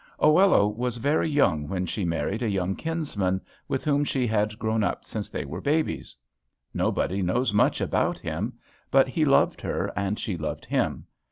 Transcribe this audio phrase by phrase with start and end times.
[0.19, 4.83] Oello was very young when she married a young kinsman, with whom she had grown
[4.83, 6.15] up since they were babies.
[6.73, 8.53] Nobody knows much about him.
[8.89, 11.05] But he loved her and she loved him.